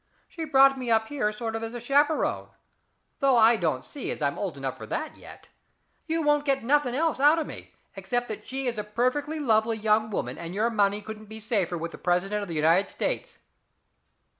[0.27, 2.47] She brought me up here as a sort of chaperon,
[3.19, 5.49] though I don't see as I'm old enough for that yet.
[6.07, 9.77] You don't get nothing else out of me except that she is a perfectly lovely
[9.77, 13.37] young woman, and your money couldn't be safer with the president of the United States."